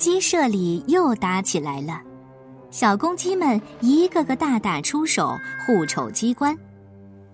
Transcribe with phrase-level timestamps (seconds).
[0.00, 2.00] 鸡舍里又打起来了，
[2.70, 6.56] 小公鸡们一个个大打出手，互瞅机关。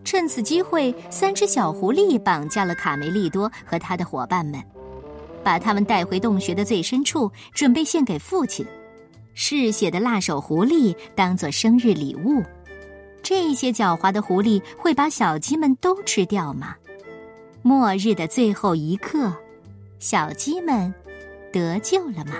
[0.03, 4.61] 趁此机会，三只小狐狸绑架了卡梅利多和他的伙伴们，
[5.45, 8.67] 把他们带回洞穴的最深处，准备献给父亲。
[9.33, 12.43] 嗜血的辣手狐狸当做生日礼物。
[13.23, 16.75] 这些狡猾的狐狸会把小鸡们都吃掉吗？
[17.63, 19.33] 末日的最后一刻，
[20.01, 20.93] 小鸡们
[21.53, 22.35] 得救了吗？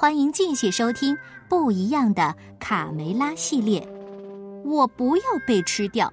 [0.00, 1.14] 欢迎继续收听
[1.46, 3.86] 不一样的卡梅拉系列。
[4.64, 6.10] 我不要被吃掉。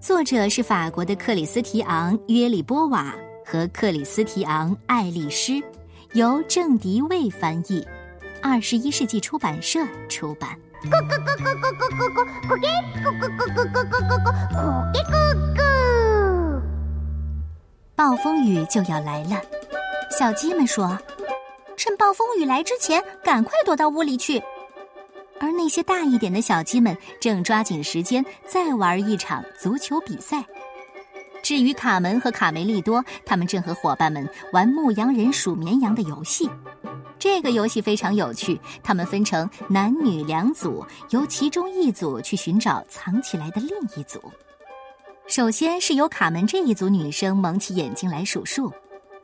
[0.00, 3.12] 作者是法国的克里斯提昂·约里波瓦
[3.44, 5.60] 和克里斯提昂·爱丽丝，
[6.12, 7.84] 由郑迪卫翻译，
[8.40, 10.56] 二十一世纪出版社出版。
[10.84, 12.70] 咕咕咕咕咕咕咕咕咕叽
[13.02, 14.30] 咕咕咕咕咕咕咕咕咕
[14.92, 15.12] 叽咕
[15.56, 15.60] 咕。
[17.96, 19.42] 暴风雨就要来了，
[20.16, 20.96] 小鸡们说
[21.82, 24.40] ：“趁暴风雨来之前，赶快躲到屋里去。”
[25.40, 30.44] 而那些大一点的小鸡们正抓紧时间再玩一场足球比赛。
[31.42, 36.48] 至于卡门和卡梅利多，他们正和伙伴们玩牧羊人数绵羊的游戏。
[37.18, 44.22] 这个游戏非常有趣，他们分成男女两组，由其中一组去寻找藏起来的另一组。
[45.26, 48.72] 首先是由卡门这一组女生蒙起眼睛来数数，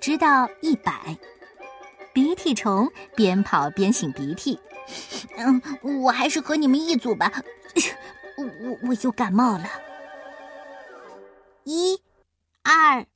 [0.00, 1.16] 直到一百。
[2.12, 4.58] 鼻涕虫边跑边擤鼻涕。
[5.36, 5.60] 嗯，
[6.02, 7.30] 我还是和你们一组吧。
[8.36, 9.68] 我我我又感冒了。
[11.64, 12.00] 一、
[12.62, 13.06] 二、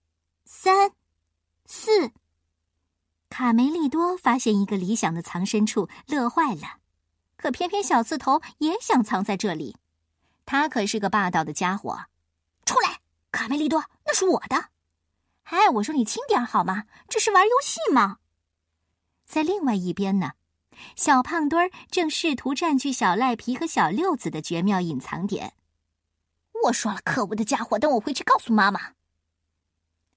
[0.44, 0.92] 三、
[1.64, 2.10] 四。
[3.30, 6.78] 卡梅利多发现一个理想的藏身处，乐坏了。
[7.36, 9.76] 可偏偏小刺头也想藏在这里。
[10.44, 11.98] 他可是个霸道的家伙。
[12.66, 14.66] 出来，卡梅利多，那是我的。
[15.44, 16.84] 哎，我说你轻点好吗？
[17.08, 18.18] 这是玩游戏吗。
[19.24, 20.32] 在另外一边呢。
[20.96, 25.54] 小胖墩儿正试图占据小赖皮和小六子的绝妙隐藏点。
[26.64, 27.78] 我说了，可恶的家伙！
[27.78, 28.94] 等我回去告诉妈妈。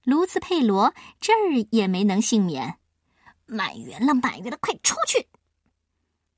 [0.04, 2.80] 卢茨佩罗这儿也没能幸免。
[3.46, 5.28] 满员了，满员了，快出去！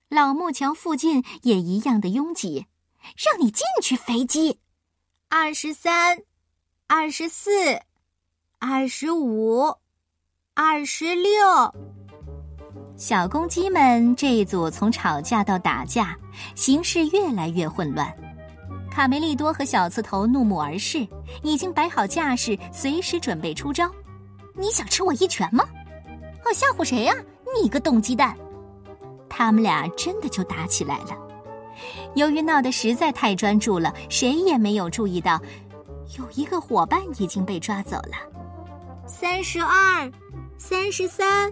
[0.09, 2.67] 老木桥附近也一样的拥挤。
[3.15, 4.59] 让你进去，肥鸡！
[5.29, 6.23] 二十三，
[6.87, 7.81] 二十四，
[8.59, 9.77] 二十五，
[10.53, 11.96] 二十六。
[12.97, 16.17] 小公鸡们这一组从吵架到打架，
[16.55, 18.11] 形势越来越混乱。
[18.89, 21.07] 卡梅利多和小刺头怒目而视，
[21.43, 23.87] 已经摆好架势，随时准备出招。
[24.55, 25.63] 你想吃我一拳吗？
[26.43, 27.13] 哦，吓唬谁呀？
[27.61, 28.35] 你个冻鸡蛋！
[29.29, 31.15] 他们俩真的就打起来了。
[32.15, 35.39] 由于闹得实在太专注了，谁也没有注意到，
[36.17, 38.17] 有一个伙伴已经被抓走了。
[39.05, 40.11] 三十二，
[40.57, 41.51] 三十三。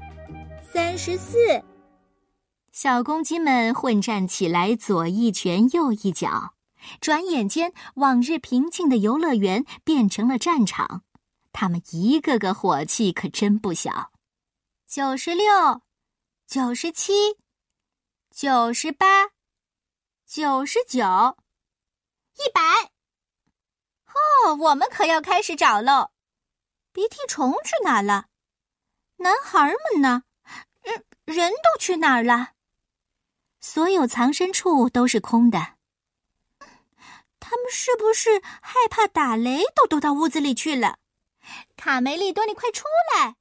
[0.73, 1.63] 三十四，
[2.71, 6.55] 小公鸡们混战起来，左一拳，右一脚。
[6.99, 11.03] 转眼间，往日平静的游乐园变成了战场。
[11.51, 14.11] 他们一个个火气可真不小。
[14.87, 15.81] 九十六，
[16.47, 17.37] 九十七，
[18.33, 19.29] 九十八，
[20.27, 21.37] 九十九，
[22.35, 22.61] 一百。
[24.13, 26.11] 哦，我们可要开始找喽！
[26.91, 28.25] 鼻涕虫去哪了？
[29.17, 30.23] 男孩们呢？
[31.25, 32.51] 人都去哪儿了？
[33.59, 35.75] 所有藏身处都是空的。
[37.39, 40.99] 他们是不是害怕打雷，都躲到屋子里去了？
[41.75, 42.85] 卡梅利多，你快出
[43.15, 43.35] 来！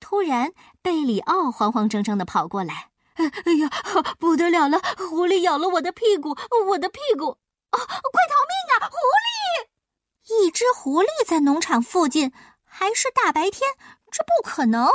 [0.00, 2.90] 突然，贝里奥慌慌张张的跑过来。
[3.14, 3.70] 哎呀，
[4.18, 4.78] 不得了了！
[4.98, 6.36] 狐狸咬了我的屁股，
[6.68, 7.38] 我的屁股！
[7.70, 8.88] 啊，快逃命啊！
[8.90, 10.44] 狐狸！
[10.44, 12.32] 一只狐狸在农场附近，
[12.64, 13.70] 还是大白天，
[14.10, 14.90] 这不可能。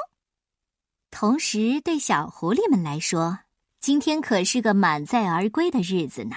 [1.12, 3.40] 同时，对小狐狸们来说，
[3.80, 6.36] 今天可是个满载而归的日子呢。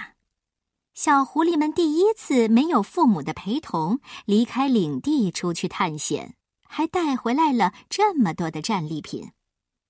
[0.95, 6.37] 小狐狸们第一次没有父母的陪同，离开领地出去探险，
[6.69, 9.33] 还带回来了这么多的战利品。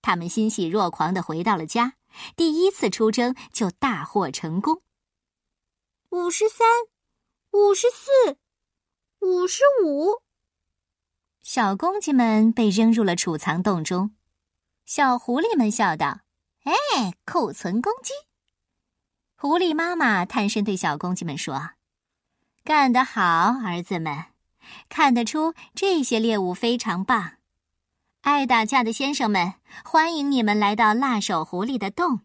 [0.00, 1.94] 他们欣喜若狂的回到了家，
[2.36, 4.82] 第一次出征就大获成功。
[6.10, 6.66] 五十三，
[7.52, 8.36] 五十四，
[9.20, 10.22] 五十五。
[11.42, 14.14] 小公鸡们被扔入了储藏洞中。
[14.84, 16.20] 小狐狸们笑道
[16.64, 18.12] ：“哎，库存公鸡。”
[19.34, 21.70] 狐狸妈妈探身对小公鸡们说
[22.62, 23.22] ：“干得好，
[23.64, 24.26] 儿子们！
[24.90, 27.38] 看得出这些猎物非常棒。
[28.20, 29.54] 爱打架的先生们，
[29.84, 32.20] 欢迎你们来到辣手狐狸的洞。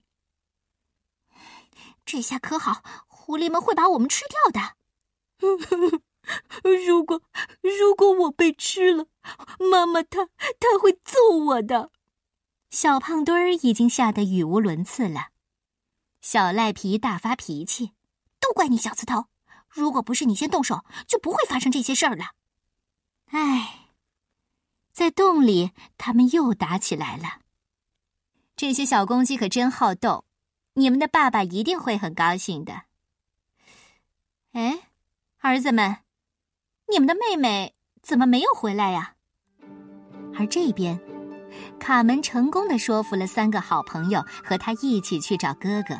[2.05, 4.75] 这下可好，狐狸们会把我们吃掉的。
[6.85, 7.21] 如果
[7.61, 9.05] 如果我被吃了，
[9.71, 10.25] 妈妈她
[10.59, 11.91] 她会揍我的。”
[12.69, 15.29] 小胖墩儿已经吓得语无伦次了。
[16.21, 17.93] 小赖皮大发脾气
[18.39, 19.25] ：“都怪你小刺头！
[19.69, 22.33] 如果不是你先动手，就不会发生这些事儿了。”
[23.31, 23.89] 唉，
[24.91, 27.41] 在洞里，他们又打起来了。
[28.55, 30.25] 这些小公鸡可真好斗，
[30.73, 32.83] 你们的爸爸一定会很高兴的。
[34.51, 34.89] 哎，
[35.39, 35.97] 儿子们，
[36.87, 39.15] 你们的妹妹怎么没有回来呀？
[40.35, 40.99] 而这边。
[41.79, 45.95] 卡门成功的说服了三个好朋友和他一起去找哥哥。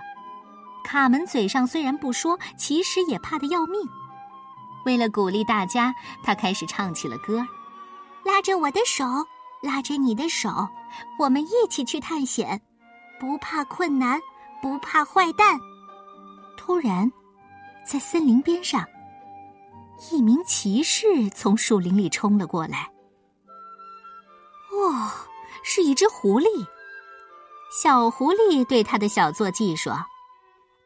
[0.84, 3.82] 卡门嘴上虽然不说，其实也怕得要命。
[4.86, 5.94] 为了鼓励大家，
[6.24, 7.46] 他开始唱起了歌
[8.24, 9.06] ：“拉着我的手，
[9.62, 10.68] 拉着你的手，
[11.20, 12.60] 我们一起去探险，
[13.20, 14.20] 不怕困难，
[14.62, 15.60] 不怕坏蛋。”
[16.58, 17.12] 突然，
[17.86, 18.86] 在森林边上，
[20.12, 22.90] 一名骑士从树林里冲了过来。
[24.82, 25.12] 哇！
[25.64, 26.48] 是一只狐狸。
[27.72, 29.94] 小狐狸对他的小坐骑说：“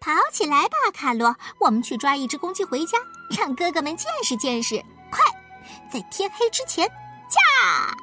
[0.02, 1.34] 跑起来吧，卡罗！
[1.60, 2.98] 我们去抓一只公鸡回家，
[3.30, 4.76] 让哥哥们见识见识。
[5.10, 5.22] 快，
[5.90, 6.86] 在天黑之前
[7.30, 7.96] 驾！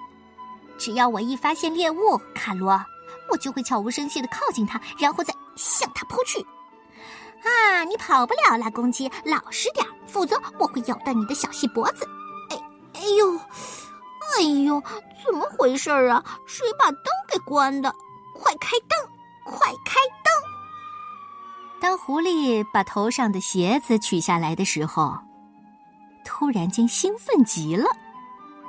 [0.78, 2.82] 只要我一发现猎物，卡罗，
[3.30, 6.40] 我就会悄无声息的靠近它，然后再向它扑去。
[7.42, 12.08] 啊，你跑不了了，公鸡，老实点否则我会咬断你的小细脖子。
[12.48, 12.56] 哎，
[12.94, 13.38] 哎呦！”
[14.38, 14.82] 哎呦，
[15.24, 16.24] 怎么回事啊？
[16.46, 17.92] 谁把灯给关的？
[18.34, 18.98] 快开灯！
[19.44, 20.32] 快开灯！
[21.80, 25.14] 当狐狸把头上的鞋子取下来的时候，
[26.24, 27.88] 突然间兴奋极了。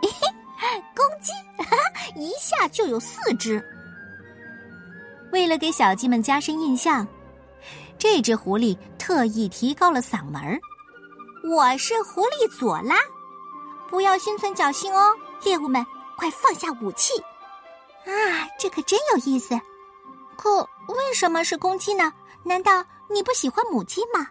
[0.02, 0.10] 嘿
[0.58, 1.32] 嘿，公鸡，
[2.20, 3.64] 一下就有四只。
[5.32, 7.08] 为了给小鸡们加深印象，
[7.98, 10.60] 这只狐狸特意提高了嗓门儿
[11.50, 12.96] ：“我是狐狸佐拉，
[13.90, 15.86] 不要心存侥幸哦。”猎物们，
[16.16, 17.14] 快放下武器！
[18.06, 19.60] 啊，这可真有意思。
[20.38, 22.14] 可为什么是公鸡呢？
[22.44, 24.28] 难道你不喜欢母鸡吗？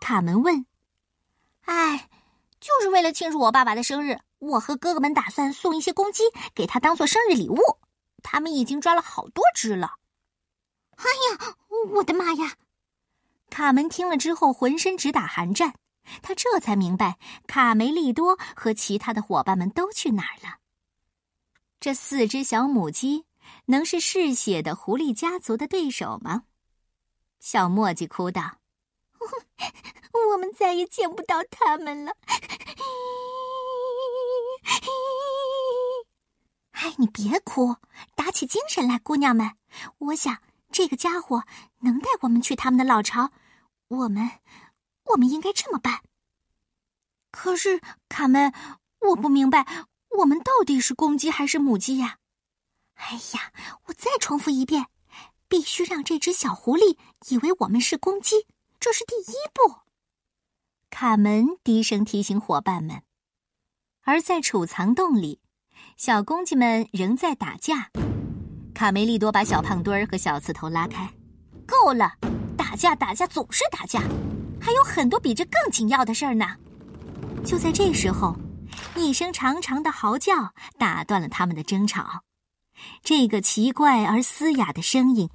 [0.00, 0.64] 卡门问。
[1.66, 2.08] 哎，
[2.60, 6.24] 就是为了庆祝我爸爸的生日，我和哥哥们打算送一些公鸡
[6.54, 7.58] 给他当做生日礼物。
[8.22, 9.94] 他们已经抓了好多只了。
[10.96, 11.54] 哎呀，
[11.92, 12.54] 我的妈呀！
[13.48, 15.74] 卡门听了之后，浑身直打寒战。
[16.22, 20.58] 他这才明白，卡梅利多和其他的伙伴们都去哪儿了。
[21.78, 23.24] 这四只小母鸡
[23.66, 26.42] 能是嗜血的狐狸家族的对手吗？
[27.38, 28.58] 小墨迹哭道
[30.32, 32.12] ：“我们再也见不到他们了。”
[36.72, 37.76] 哎，你别哭，
[38.14, 39.52] 打起精神来，姑娘们。
[39.98, 40.38] 我想
[40.70, 41.44] 这个家伙
[41.80, 43.30] 能带我们去他们的老巢。
[43.88, 44.30] 我们。
[45.04, 46.00] 我们应该这么办。
[47.30, 48.52] 可是卡门，
[49.00, 49.66] 我不明白，
[50.18, 52.18] 我们到底是公鸡还是母鸡呀？
[52.94, 53.52] 哎呀，
[53.86, 54.86] 我再重复一遍，
[55.48, 56.98] 必须让这只小狐狸
[57.28, 58.46] 以为我们是公鸡，
[58.78, 59.76] 这是第一步。
[60.90, 63.02] 卡门低声提醒伙伴们。
[64.02, 65.40] 而在储藏洞里，
[65.96, 67.90] 小公鸡们仍在打架。
[68.74, 71.12] 卡梅利多把小胖墩儿和小刺头拉开。
[71.66, 72.12] 够了，
[72.56, 74.02] 打架打架总是打架。
[74.60, 76.46] 还有很多比这更紧要的事儿呢。
[77.44, 78.36] 就在这时候，
[78.94, 82.22] 一声长长的嚎叫打断了他们的争吵。
[83.02, 85.28] 这个奇怪而嘶哑的声音，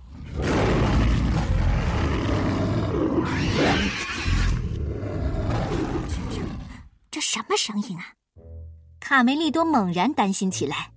[7.12, 8.14] 这什么声音啊？
[9.00, 10.92] 卡梅利多猛然担心起来：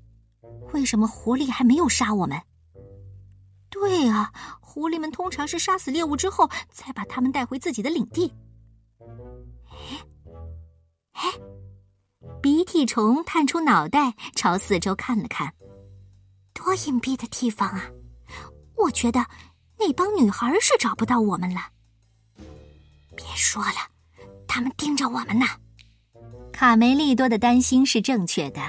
[0.73, 2.41] 为什么狐狸还没有杀我们？
[3.71, 4.33] 对啊。
[4.69, 8.31] 狐狸们通常是杀死猎物之后，才把它们带回自己的领地。
[9.71, 10.05] 哎，
[11.13, 11.23] 哎，
[12.43, 15.55] 鼻涕虫探出脑袋，朝四周看了看。
[16.53, 17.91] 多隐蔽的地方啊！
[18.77, 19.25] 我觉得
[19.79, 21.61] 那帮女孩是找不到我们了。
[23.17, 23.89] 别说了，
[24.47, 25.47] 他们盯着我们呢。
[26.53, 28.61] 卡梅利多的担心是正确的，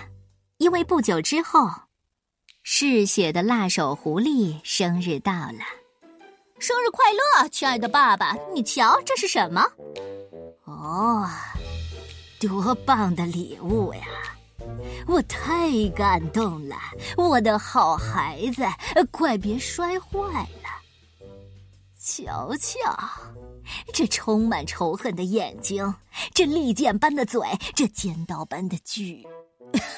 [0.59, 1.69] 因为不久之后，
[2.63, 5.78] 嗜血的辣手狐狸生日到了。
[6.59, 8.35] 生日快乐，亲爱的爸爸！
[8.53, 9.65] 你瞧，这是什么？
[10.65, 11.25] 哦，
[12.37, 14.03] 多棒的礼物呀！
[15.07, 16.75] 我太感动了，
[17.15, 18.63] 我的好孩子，
[19.09, 20.69] 快别摔坏了。
[21.97, 22.77] 瞧瞧，
[23.93, 25.95] 这充满仇恨的眼睛，
[26.33, 27.41] 这利剑般的嘴，
[27.73, 29.25] 这尖刀般的锯，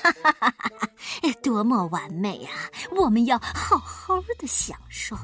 [0.01, 0.89] 哈哈哈哈哈！
[1.41, 2.53] 多么完美啊！
[2.95, 5.17] 我们要好好的享受。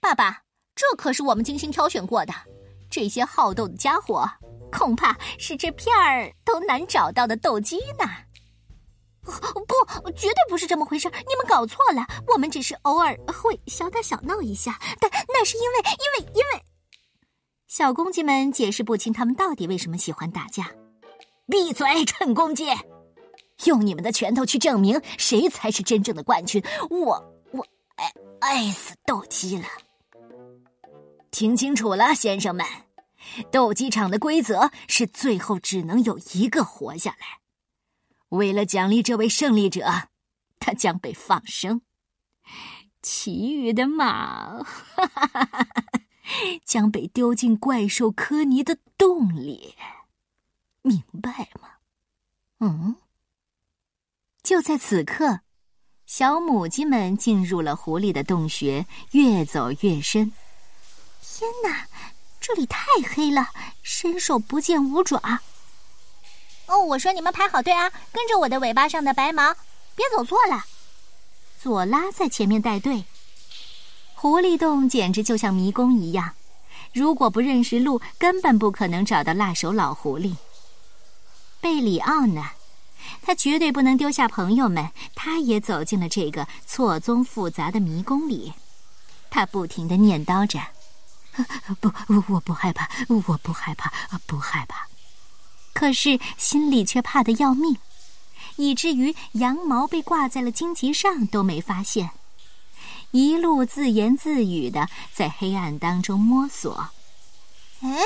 [0.00, 0.42] 爸爸，
[0.74, 2.32] 这可是我们精心挑选过的。
[2.90, 4.28] 这些好斗的家伙，
[4.72, 8.06] 恐怕是这片儿都难找到的斗鸡呢。
[9.22, 16.64] 不，绝对不是这么回事你们搞错了，我们只是偶尔会小打小闹一下，但那是因为，因为，因为……
[17.68, 20.68] 小公鸡们解释不清他们到底为什么喜欢打架。
[21.46, 22.66] 闭嘴，蠢公鸡！
[23.66, 26.60] 用你们的拳头去证明谁才是真正的冠军！
[26.88, 27.64] 我我
[27.96, 29.64] 爱爱死斗鸡了！
[31.30, 32.66] 听清楚了，先生们，
[33.50, 37.40] 斗鸡场的规则是最后只能有一个活下来。
[38.30, 40.08] 为了奖励这位胜利者，
[40.58, 41.82] 他将被放生，
[43.02, 46.00] 其余的马哈哈哈哈哈
[46.64, 49.74] 将被丢进怪兽科尼的洞里。
[50.82, 51.68] 明白吗？
[52.60, 52.96] 嗯。
[54.42, 55.40] 就在此刻，
[56.06, 60.32] 小母鸡们进入了狐狸的洞穴，越走越深。
[61.40, 61.86] 天哪，
[62.38, 63.48] 这里太黑了，
[63.82, 65.40] 伸手不见五爪。
[66.66, 69.54] 哦，我说你们排好队啊，跟着我的尾巴上的白毛，
[69.94, 70.66] 别走错了。
[71.58, 73.06] 左拉在前面带队。
[74.14, 76.34] 狐狸洞简直就像迷宫一样，
[76.92, 80.36] 如果不认识路，根本不可能找到辣手老狐狸。
[81.58, 82.50] 贝里奥呢？
[83.22, 88.52] 他绝对不能丢下朋友们，他也走进了这个错综复杂的迷宫里。
[89.30, 90.60] 他不停的念叨着
[91.80, 91.92] ：“不，
[92.28, 93.92] 我不害怕，我不害怕，
[94.26, 94.86] 不害怕。”
[95.72, 97.78] 可是心里却怕得要命，
[98.56, 102.10] 以至于羊毛被挂在了荆棘上都没发现，
[103.12, 106.90] 一路自言自语的在黑暗当中摸索。
[107.82, 107.96] 哎，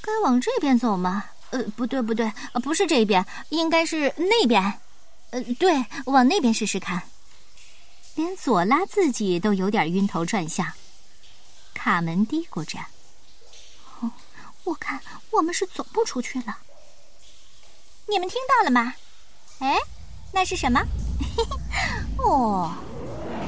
[0.00, 1.24] 该往这边走吗？
[1.50, 2.32] 呃，不对，不对，
[2.62, 4.80] 不是这边，应该是那边。
[5.30, 7.02] 呃，对，往那边试试看。
[8.14, 10.72] 连左拉自己都有点晕头转向。
[11.76, 12.78] 卡门嘀咕着
[14.00, 14.10] ：“哦，
[14.64, 14.98] 我看
[15.30, 16.56] 我们是走不出去了。
[18.06, 18.94] 你们听到了吗？
[19.58, 19.76] 哎，
[20.32, 20.80] 那是什么？
[21.36, 22.72] 嘿 嘿哦，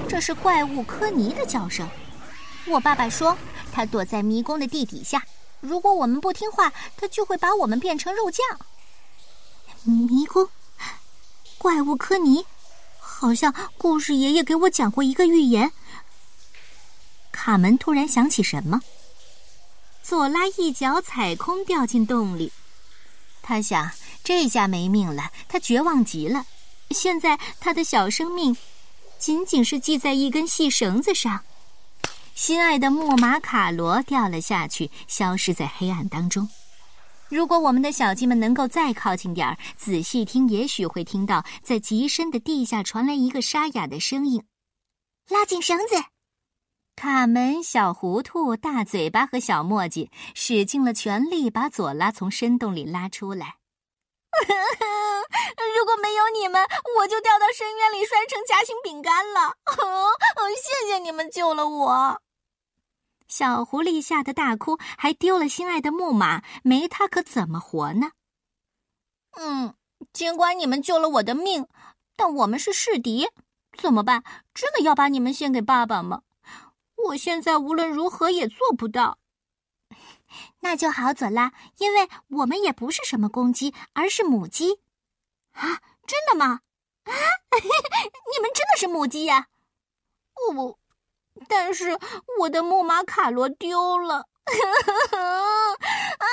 [0.09, 1.89] 这是怪物科尼的叫声。
[2.67, 3.37] 我爸爸说，
[3.73, 5.25] 他躲在迷宫的地底下。”
[5.61, 8.47] 如果我们不听话，他就会把我们变成肉酱。
[9.83, 10.49] 迷宫，
[11.57, 12.47] 怪物科尼，
[13.01, 15.73] 好像故事爷爷给我讲过一个寓言。
[17.39, 18.83] 卡门突然想起什么，
[20.03, 22.53] 左拉一脚踩空掉进洞里。
[23.41, 23.93] 他想，
[24.25, 26.47] 这下没命了，他绝望极了。
[26.91, 28.57] 现在他的小生命，
[29.21, 31.45] 仅仅是系在一根细绳子上。
[32.35, 36.49] 心爱的木马卡罗掉了下去，消失在黑暗当中。
[37.29, 44.43] 如果我们的小鸡们能够再靠近点儿，仔细听，也许会听到在极深的地下传来一个沙哑的声音
[45.31, 45.95] ：“拉紧绳子！”
[46.99, 53.59] 卡门、小糊涂、大嘴巴和小墨迹使尽了全力，把左拉从深洞里拉出来。
[55.79, 56.61] 如果没有你们，
[56.99, 59.55] 我就掉到深渊里，摔成夹心饼干了。
[60.61, 62.21] 谢谢你们救了我。
[63.29, 68.11] 小狐狸吓得大哭，还丢了心爱的木马，没它可怎么活呢？
[69.37, 69.73] 嗯，
[70.13, 71.69] 尽管你们救了我的命，
[72.17, 73.29] 但我们是世敌，
[73.81, 74.25] 怎么办？
[74.53, 76.23] 真的要把你们献给爸爸吗？
[77.09, 79.19] 我现在无论如何也做不到。
[80.61, 84.81] 那就好，佐拉，因为我们也不是什么公鸡，而是母鸡。
[85.53, 86.61] 啊，真的吗？
[87.05, 87.13] 啊，
[88.31, 89.49] 你们真的是母鸡呀？
[90.55, 90.79] 我。
[91.49, 91.97] 但是
[92.41, 94.17] 我的木马卡罗丢了，
[96.19, 96.27] 啊，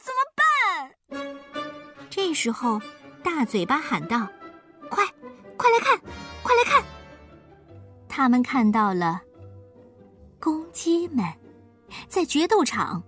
[0.00, 0.96] 怎么办？
[2.08, 2.80] 这时候，
[3.22, 4.28] 大嘴巴喊道
[4.88, 5.04] ：“快，
[5.56, 6.00] 快来看，
[6.42, 6.82] 快来看！”
[8.08, 9.20] 他们看到了
[10.40, 11.24] 公鸡们
[12.08, 13.02] 在决斗场。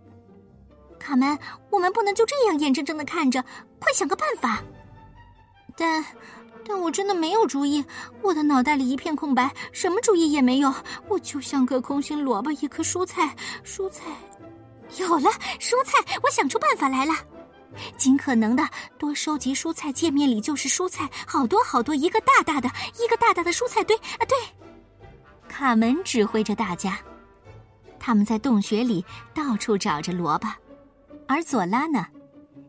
[0.98, 1.38] 卡门，
[1.70, 3.42] 我们不能就这样眼睁睁的看着，
[3.78, 4.62] 快想个办法！
[5.76, 6.04] 但。
[6.62, 7.82] 但我真的没有主意，
[8.22, 10.72] 我的脑袋里一片空白，什么主意也没有。
[11.08, 13.34] 我就像个空心萝卜，一颗蔬菜。
[13.64, 14.04] 蔬菜，
[14.98, 17.14] 有了蔬菜，我想出办法来了。
[17.96, 18.62] 尽可能的
[18.98, 22.70] 多收集蔬菜，界面里就是蔬菜，好多好多，一个大大的，
[23.02, 24.22] 一个大大的蔬菜堆啊！
[24.28, 24.36] 对，
[25.48, 26.98] 卡门指挥着大家，
[28.00, 30.48] 他们在洞穴里到处找着萝卜，
[31.28, 32.04] 而佐拉呢？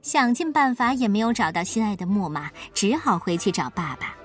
[0.04, 4.16] 想尽办法也没有找到心爱的木马，只好回去找爸爸。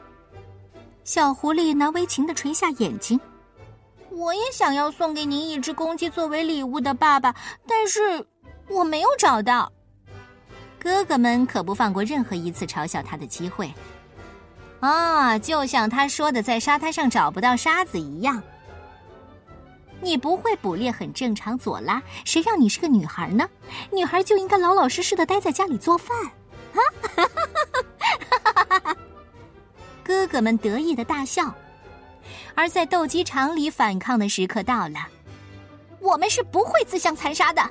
[1.05, 3.21] 小狐狸难为情的垂下眼睛
[4.11, 7.35] ：“我也想要送给您一只公鸡作为礼物的，爸爸，
[7.67, 8.27] 但是
[8.69, 9.71] 我没有找到。”
[10.81, 13.73] 哥哥们可不放过任何一次嘲笑他的机会。
[14.81, 18.43] 啊，就像他说的，在沙滩上找不到沙子一样。
[20.01, 22.03] 你不会捕猎很正常，左拉。
[22.25, 23.49] 谁让你是个女孩呢？
[23.91, 26.17] 女孩就应该老老实实的待在家里做饭。
[26.75, 26.81] 啊！
[30.05, 31.53] 哥哥们得意的大笑。
[32.55, 35.07] 而在斗鸡场里反抗的时刻到了，
[36.01, 37.63] 我们是不会自相残杀的。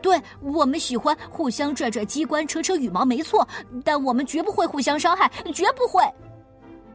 [0.00, 3.46] 对我们喜欢互相拽拽机关、扯扯羽毛，没错，
[3.84, 6.02] 但我们绝不会互相伤害，绝不会。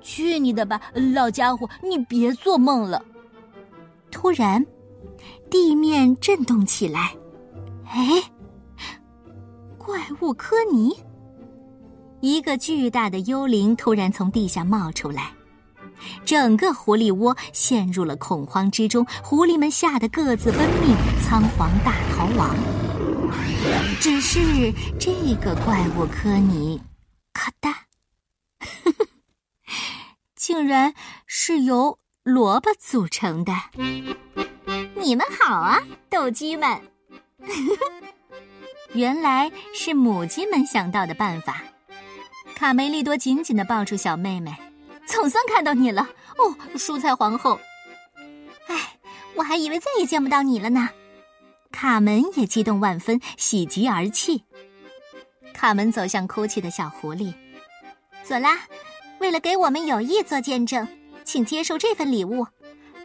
[0.02, 0.80] 去你的吧，
[1.14, 1.70] 老家伙！
[1.82, 3.04] 你别做梦了。
[4.14, 4.64] 突然，
[5.50, 7.14] 地面震动起来。
[7.88, 8.24] 哎，
[9.78, 10.96] 怪物科尼！
[12.22, 15.34] 一个巨大的幽灵突然从地下冒出来，
[16.24, 22.56] 整个狐狸窝陷入了恐慌之中，狐狸们吓得各自奔命，仓皇大逃亡。
[24.00, 26.82] 只是这个怪物科尼，
[27.34, 27.88] 可大，
[30.36, 30.94] 竟然
[31.26, 33.54] 是由萝卜组成的。
[34.96, 36.80] 你们好啊，斗鸡们！
[38.96, 41.62] 原来是母鸡们想到的办法。
[42.56, 44.56] 卡梅利多紧紧的抱住小妹妹，
[45.06, 47.60] 总算看到你了哦，蔬菜皇后。
[48.68, 48.98] 哎，
[49.36, 50.90] 我还以为再也见不到你了呢。
[51.74, 54.46] 卡门也激动万分，喜极而泣。
[55.54, 57.34] 卡门走向哭泣的小狐狸，
[58.24, 58.60] 佐拉，
[59.20, 60.88] 为了给我们友谊做见证，
[61.24, 62.46] 请接受这份礼物，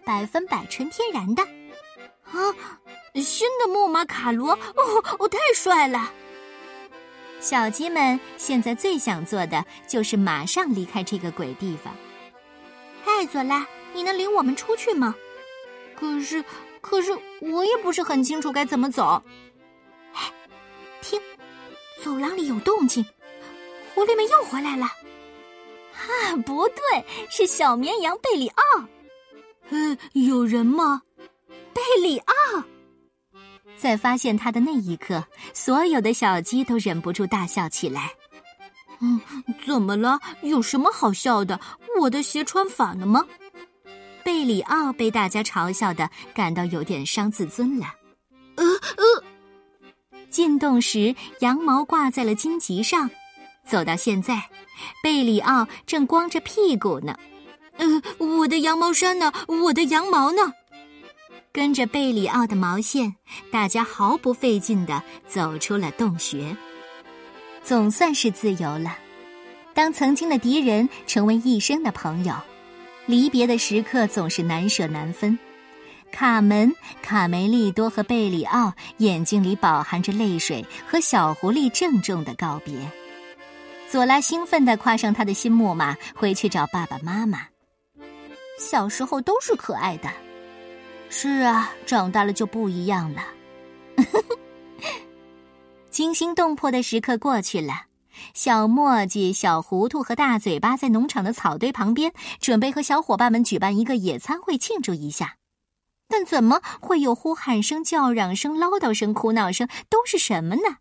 [0.04, 1.42] 百分百纯天然的。
[2.24, 2.54] 啊，
[3.14, 6.12] 新的木马卡罗，哦，哦，太帅了！
[7.40, 11.94] 小鸡们现在最想做的就是马上离开这个鬼地方。
[13.04, 15.14] 嗨，佐拉，你能领我们出去吗？
[15.94, 16.44] 可是。
[16.80, 17.10] 可是
[17.40, 19.20] 我也不是很清楚该怎么走。
[20.14, 20.32] 哎，
[21.02, 21.20] 听，
[22.02, 23.04] 走廊里有动静，
[23.94, 24.86] 狐狸们又回来了。
[25.98, 28.62] 啊， 不对，是小绵羊贝里奥。
[29.70, 31.02] 呃，有人吗？
[31.74, 32.34] 贝里奥，
[33.76, 38.12] 在发现他的那一刻，所有的小鸡都忍不住大笑起来。
[39.00, 39.20] 嗯，
[39.66, 40.18] 怎么了？
[40.42, 41.60] 有什么好笑的？
[42.00, 43.24] 我的鞋穿反了吗？
[44.24, 47.86] 贝里奥被大家嘲笑的，感到有点伤自尊了。
[48.56, 48.64] 呃
[48.96, 49.24] 呃，
[50.30, 53.08] 进洞时羊毛挂在了荆棘上，
[53.64, 54.50] 走到现在，
[55.02, 57.16] 贝里奥正光着屁股呢。
[57.76, 57.86] 呃，
[58.18, 59.32] 我的羊毛衫呢？
[59.46, 60.52] 我的羊毛呢？
[61.52, 63.14] 跟着贝里奥的毛线，
[63.50, 66.56] 大家毫不费劲地走出了洞穴，
[67.62, 68.96] 总算是自由了。
[69.74, 72.34] 当曾经的敌人成为一生的朋友。
[73.06, 75.38] 离别的时刻总是难舍难分，
[76.12, 82.74] 卡门、卡梅利多和贝里奥眼睛里饱含着泪水，和小狐狸郑重的告别。
[83.90, 87.46] 佐拉兴奋地跨上他的新木马，回去找爸爸妈妈。
[88.58, 90.10] 小时候都是可爱的，
[91.08, 93.22] 是啊，长大了就不一样了。
[95.90, 97.86] 惊心动魄的时刻过去了。
[98.34, 105.36] 小墨迹、小糊涂和大嘴巴在农场的草堆旁边，准备和小伙伴们举办一个野餐会庆祝一下。
[106.08, 109.66] 但怎么会有呼喊声、叫嚷声、唠叨声、哭闹声？
[109.88, 110.78] 都是什么呢？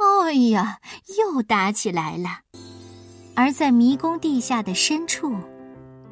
[0.00, 0.78] 哎呀，
[1.18, 2.40] 又打起来了！
[3.34, 5.36] 而在迷宫地下的深处，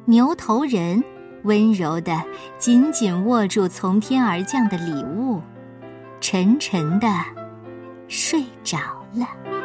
[0.05, 1.03] 牛头人
[1.43, 2.23] 温柔的
[2.57, 5.41] 紧紧握住从天而降的礼物，
[6.21, 7.07] 沉沉的
[8.07, 8.77] 睡着
[9.13, 9.58] 了。